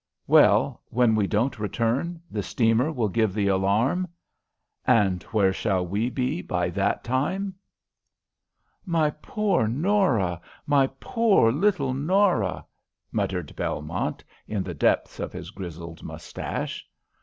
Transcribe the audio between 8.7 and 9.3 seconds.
"My